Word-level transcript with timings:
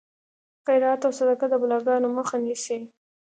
خیرات 0.65 1.01
او 1.07 1.11
صدقه 1.19 1.45
د 1.49 1.53
بلاګانو 1.61 2.07
مخه 2.17 2.37
نیسي. 2.45 2.79